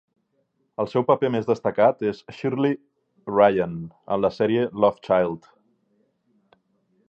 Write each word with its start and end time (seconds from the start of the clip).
El 0.83 0.87
seu 0.93 1.03
paper 1.09 1.29
més 1.35 1.49
destacat 1.49 2.01
és 2.13 2.23
Shirley 2.37 2.75
Ryan 3.35 3.77
en 4.17 4.25
la 4.27 4.35
sèrie 4.41 4.67
Love 4.87 5.07
Child. 5.11 5.49